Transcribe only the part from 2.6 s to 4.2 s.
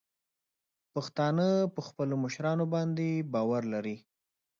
باندې باور لري.